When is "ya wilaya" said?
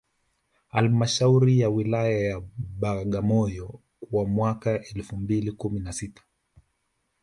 1.59-2.19